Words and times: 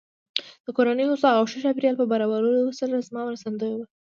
د 0.65 0.67
کورنۍ 0.77 1.05
هوسا 1.07 1.29
او 1.35 1.43
ښه 1.51 1.57
چاپېريال 1.63 1.95
په 1.99 2.05
برابرولو 2.11 2.77
سره 2.79 3.05
زما 3.07 3.21
مرستندويه 3.29 3.75
وه. 3.79 3.85